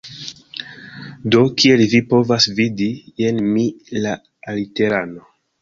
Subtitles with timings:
[1.35, 2.89] Do, kiel vi povas vidi,
[3.27, 3.69] jen mi,
[4.07, 4.19] la
[4.55, 5.33] aliterano